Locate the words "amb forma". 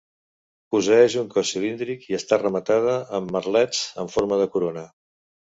4.05-4.45